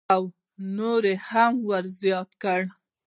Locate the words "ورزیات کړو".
1.69-2.69